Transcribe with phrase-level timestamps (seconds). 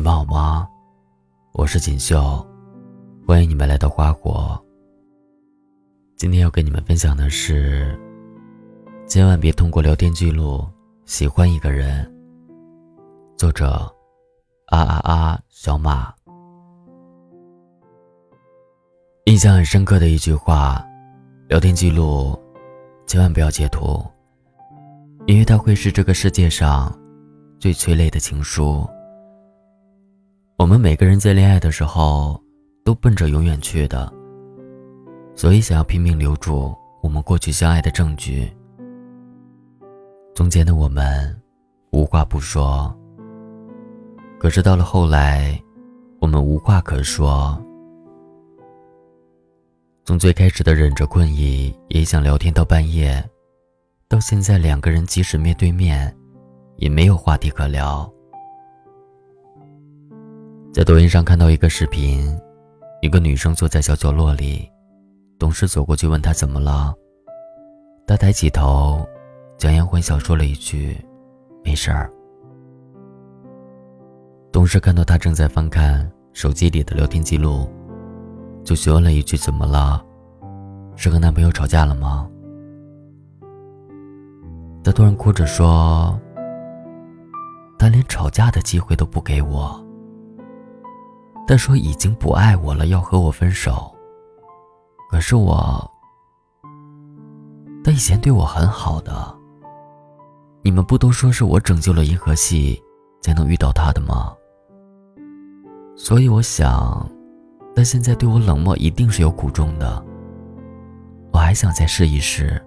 [0.00, 0.66] 你们好吗？
[1.52, 2.42] 我是锦绣，
[3.28, 4.58] 欢迎你们来到花火。
[6.16, 8.00] 今天要跟你们分享的是，
[9.06, 10.66] 千万别通过聊天记录
[11.04, 12.10] 喜欢一个人。
[13.36, 13.94] 作者：
[14.68, 16.10] 啊啊啊，小马。
[19.26, 20.82] 印象很深刻的一句话：
[21.46, 22.34] 聊天记录
[23.06, 24.02] 千万不要截图，
[25.26, 26.90] 因为它会是这个世界上
[27.58, 28.88] 最催泪的情书。
[30.60, 32.38] 我们每个人在恋爱的时候，
[32.84, 34.12] 都奔着永远去的，
[35.34, 38.52] 所以想要拼命留住我们过去相爱的证据。
[40.34, 41.34] 从前的我们，
[41.92, 42.94] 无话不说。
[44.38, 45.58] 可是到了后来，
[46.18, 47.58] 我们无话可说。
[50.04, 53.26] 从最开始的忍着困意也想聊天到半夜，
[54.08, 56.14] 到现在两个人即使面对面，
[56.76, 58.12] 也没有话题可聊。
[60.72, 62.32] 在抖音上看到一个视频，
[63.02, 64.70] 一个女生坐在小角落里，
[65.36, 66.94] 董事走过去问她怎么了。
[68.06, 69.04] 她抬起头，
[69.58, 70.96] 强颜欢笑说了一句
[71.64, 72.08] ：“没事儿。”
[74.52, 77.68] 董事看到她正在翻看手机里的聊天记录，
[78.62, 80.00] 就询问了一句：“怎么了？
[80.94, 82.30] 是和男朋友吵架了吗？”
[84.84, 86.16] 她突然哭着说
[87.76, 89.84] ：“他连吵架的机会都不给我。”
[91.50, 93.92] 他说已经不爱我了，要和我分手。
[95.10, 95.90] 可是我，
[97.82, 99.12] 他以前对我很好的。
[100.62, 102.80] 你们不都说是我拯救了银河系，
[103.20, 104.32] 才能遇到他的吗？
[105.96, 107.04] 所以我想，
[107.74, 110.00] 他现在对我冷漠，一定是有苦衷的。
[111.32, 112.64] 我还想再试一试，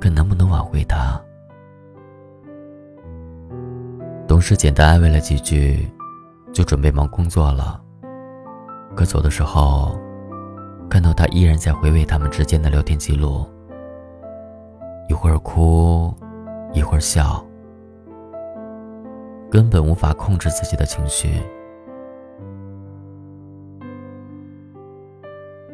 [0.00, 1.20] 看能不能挽回他。
[4.26, 5.86] 董事简单安慰了几句。
[6.58, 7.80] 就准备忙工作了。
[8.96, 9.96] 可走的时候，
[10.90, 13.46] 看到他依然在回味他们之间的聊天记录，
[15.08, 16.12] 一会儿哭，
[16.72, 17.46] 一会儿笑，
[19.48, 21.40] 根本无法控制自己的情绪。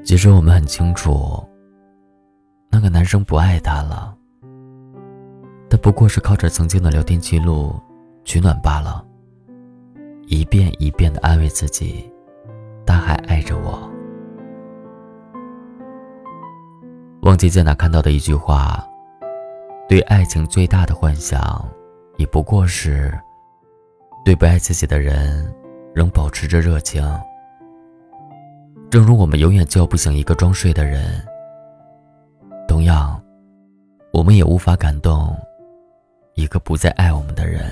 [0.04, 1.42] 其实我们很清楚，
[2.70, 4.14] 那个男生不爱她了，
[5.70, 7.74] 他不过是靠着曾经的聊天记录
[8.22, 9.02] 取暖罢了。
[10.26, 12.10] 一遍一遍的安慰自己，
[12.86, 13.90] 他还爱着我。
[17.22, 18.86] 忘记在哪看到的一句话：
[19.88, 21.66] 对爱情最大的幻想，
[22.16, 23.12] 也不过是
[24.24, 25.54] 对不爱自己的人
[25.94, 27.02] 仍保持着热情。
[28.90, 31.22] 正如我们永远叫不醒一个装睡的人，
[32.68, 33.20] 同样，
[34.12, 35.36] 我们也无法感动
[36.34, 37.62] 一个不再爱我们的人。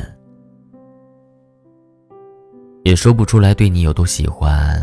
[2.84, 4.80] 也说不出来对你有多喜欢，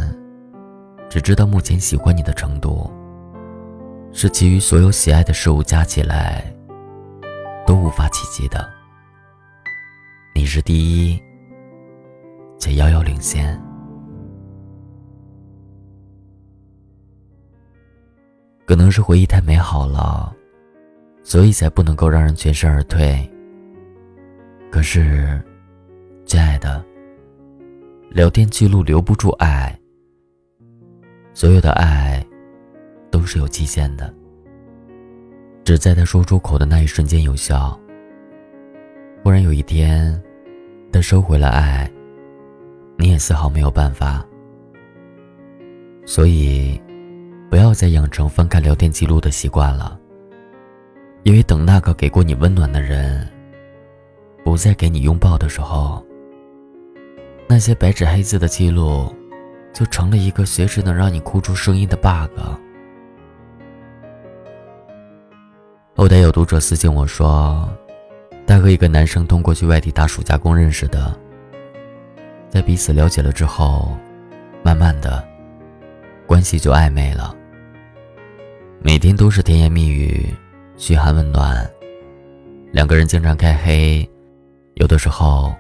[1.10, 2.90] 只知道目前喜欢你的程度，
[4.14, 6.44] 是其余所有喜爱的事物加起来
[7.68, 8.70] 都无法企及的。
[10.34, 11.22] 你是第一，
[12.58, 13.60] 且遥遥领先。
[18.66, 20.34] 可能是回忆太美好了，
[21.22, 23.30] 所以才不能够让人全身而退。
[24.72, 25.42] 可是，
[26.26, 26.82] 亲爱的。
[28.12, 29.78] 聊天记录留不住爱，
[31.32, 32.26] 所有的爱
[33.12, 34.12] 都是有期限的，
[35.64, 37.80] 只在他说出口的那一瞬间有效。
[39.24, 40.20] 忽然有一天，
[40.92, 41.88] 他收回了爱，
[42.98, 44.26] 你也丝毫没有办法。
[46.04, 46.82] 所以，
[47.48, 50.00] 不要再养成翻看聊天记录的习惯了，
[51.22, 53.28] 因为等那个给过你温暖的人
[54.44, 56.04] 不再给你拥抱的时候。
[57.52, 59.12] 那些白纸黑字的记录，
[59.74, 62.40] 就成了一个随时能让你哭出声音的 bug。
[65.96, 67.68] 后台有读者私信我说，
[68.46, 71.20] 他和一个男生通过去外地打暑假工认识的，
[72.50, 73.98] 在彼此了解了之后，
[74.64, 75.28] 慢慢的，
[76.28, 77.36] 关系就暧昧了。
[78.80, 80.32] 每天都是甜言蜜语，
[80.78, 81.68] 嘘寒问暖，
[82.72, 84.08] 两个人经常开黑，
[84.76, 85.52] 有的时候。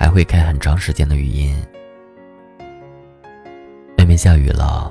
[0.00, 1.54] 还会开很长时间的语音。
[3.98, 4.90] 外面下雨了，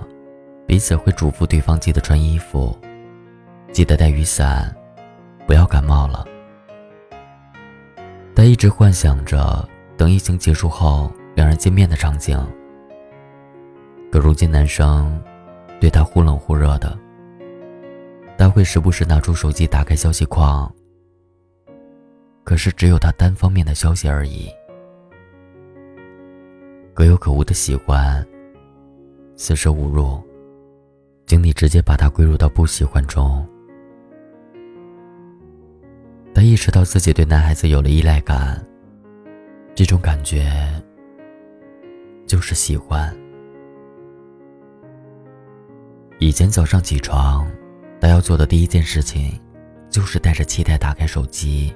[0.68, 2.78] 彼此会嘱咐对方记得穿衣服，
[3.74, 4.72] 记得带雨伞，
[5.48, 6.24] 不要感冒了。
[8.36, 9.68] 他一直幻想着
[9.98, 12.40] 等疫情结束后两人见面的场景。
[14.12, 15.20] 可如今男生
[15.80, 16.96] 对他忽冷忽热的，
[18.38, 20.72] 他会时不时拿出手机打开消息框，
[22.44, 24.52] 可是只有他单方面的消息而已。
[27.00, 28.28] 可有可无的喜欢，
[29.38, 30.22] 四舍五入，
[31.26, 33.48] 经理直接把他归入到不喜欢中。
[36.34, 38.62] 他意识到自己对男孩子有了依赖感，
[39.74, 40.52] 这种感觉
[42.28, 43.18] 就是喜欢。
[46.18, 47.50] 以前早上起床，
[48.02, 49.40] 他要做的第一件事情，
[49.90, 51.74] 就是带着期待打开手机，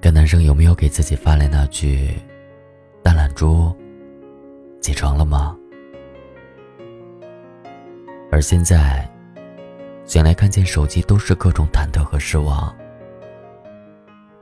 [0.00, 2.14] 看男生有没有给自己发来那句
[3.02, 3.76] “大懒猪，
[4.88, 5.54] 起床了吗？”
[8.32, 9.06] 而现在，
[10.06, 12.74] 醒来看见手机都是各种忐忑和失望。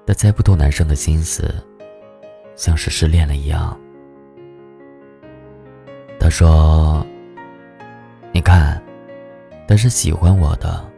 [0.06, 1.52] 他猜不透男生的心思，
[2.54, 3.76] 像是失恋了一样。
[6.20, 7.04] 他说
[8.30, 8.80] ：“你看，
[9.66, 10.88] 他是喜欢我的。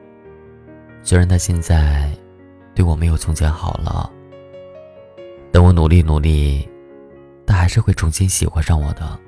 [1.03, 2.11] 虽然他现在
[2.75, 4.13] 对我没有从前好了，
[5.51, 6.69] 等我努力努力，
[7.47, 9.19] 他还是会重新喜欢上我的。”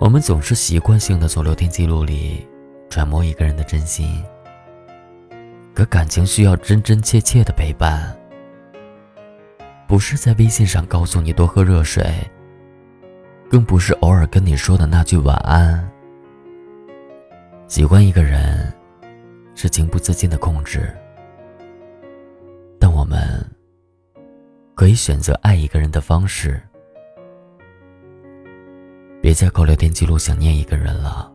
[0.00, 2.48] 我们总是习惯性的从聊天记录里
[2.88, 4.24] 揣摩一个人的真心。
[5.74, 8.16] 可感情需要真真切切的陪伴，
[9.86, 12.02] 不是在微信上告诉你多喝热水，
[13.50, 15.86] 更不是偶尔跟你说的那句晚安。
[17.68, 18.72] 喜欢一个人，
[19.54, 20.96] 是情不自禁的控制，
[22.78, 23.46] 但我们
[24.74, 26.58] 可以选择爱一个人的方式。
[29.30, 31.32] 别再靠聊天记录想念一个人了，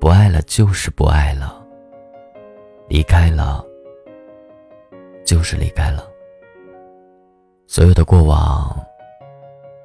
[0.00, 1.64] 不爱了就是不爱了。
[2.88, 3.64] 离开了，
[5.24, 6.04] 就是离开了。
[7.68, 8.76] 所有的过往，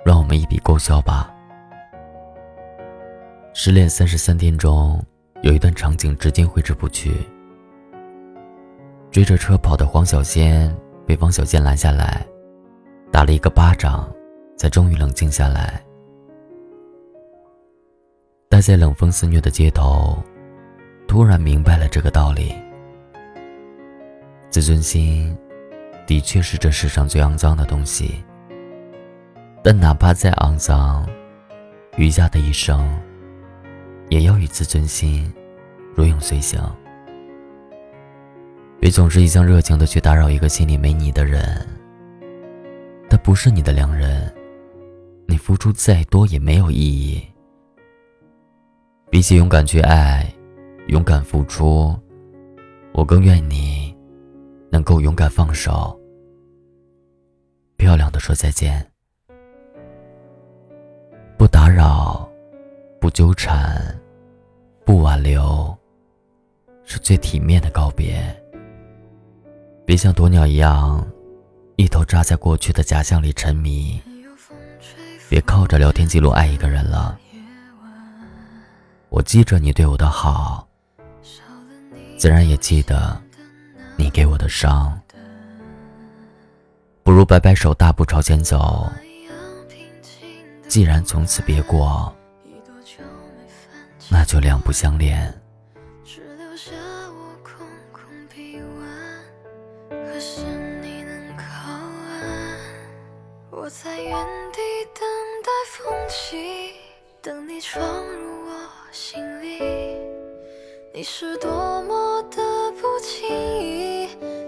[0.04, 1.32] 让我们一笔勾销吧。
[3.54, 5.00] 失恋三十三天中，
[5.44, 7.14] 有一段场景至今挥之不去。
[9.12, 10.76] 追着车跑的黄小仙
[11.06, 12.26] 被汪小贱拦下来，
[13.12, 14.12] 打了一个巴掌，
[14.58, 15.80] 才终于冷静下来。
[18.60, 20.22] 待在冷风肆虐的街头，
[21.08, 22.54] 突然明白了这个道理。
[24.50, 25.34] 自尊心，
[26.06, 28.22] 的确是这世上最肮脏的东西。
[29.64, 31.08] 但哪怕再肮脏，
[31.96, 33.00] 余下的一生，
[34.10, 35.34] 也要与自尊心
[35.96, 36.62] 如影随形。
[38.78, 41.66] 别总是一腔热情的去打扰一个心里没你的人。
[43.10, 44.30] 他不是你的良人，
[45.28, 47.26] 你付出再多也没有意义。
[49.10, 50.32] 比起勇敢去爱，
[50.88, 51.98] 勇敢付出，
[52.94, 53.96] 我更愿你。
[54.72, 56.00] 能够勇敢放手，
[57.76, 58.86] 漂亮的说再见，
[61.40, 62.30] 不打扰，
[63.02, 64.00] 不纠缠，
[64.86, 65.76] 不挽留，
[66.86, 68.24] 是最体面的告别。
[69.88, 71.04] 别像鸵鸟一样，
[71.78, 74.00] 一头扎在过去的假象里沉迷。
[75.30, 77.20] 别靠着聊天记录爱一个人了。
[79.10, 80.68] 我记着你对我的好，
[82.18, 83.20] 自然也记得。
[83.98, 84.98] 你给我的伤，
[87.04, 88.90] 不如摆摆手，大步朝前走。
[90.70, 92.16] 既然从此别过，
[94.10, 95.34] 那就两不相恋。
[103.52, 104.12] 我在原
[104.54, 104.62] 地
[104.96, 105.04] 等
[105.44, 106.72] 待风起，
[107.22, 108.59] 等你闯入我
[108.92, 109.60] 心里。
[110.92, 113.30] 你是多么的不轻
[113.62, 113.90] 易。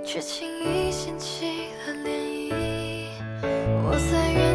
[0.04, 1.46] 却轻易掀起
[1.88, 3.08] 了涟漪，
[3.86, 4.51] 我在原。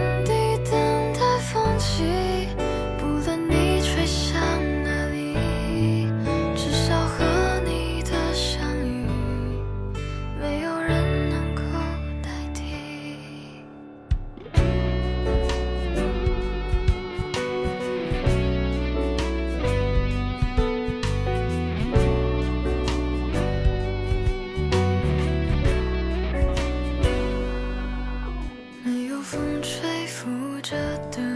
[30.68, 30.76] 着
[31.12, 31.35] 的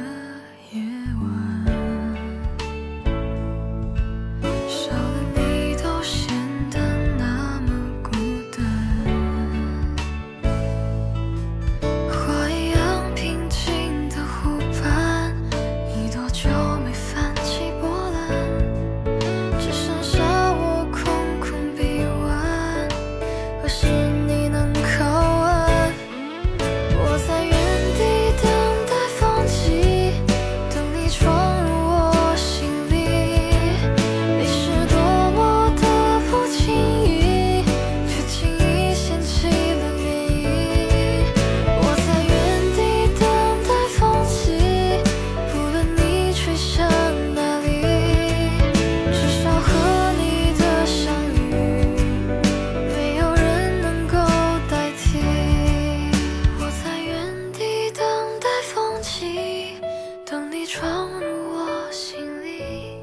[60.72, 63.02] 闯入我心里，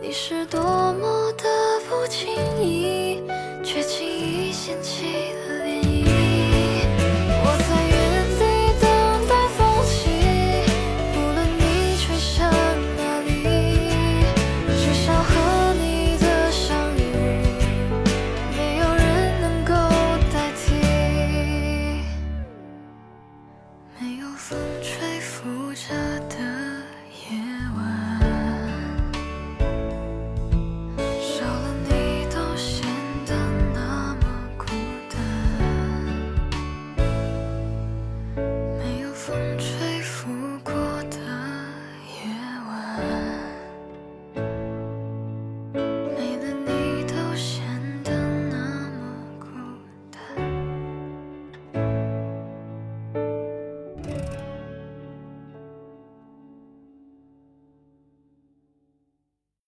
[0.00, 1.44] 你是多么的
[1.88, 2.30] 不经
[2.62, 3.20] 意，
[3.64, 5.37] 却轻易掀起。
[39.28, 39.77] 风吹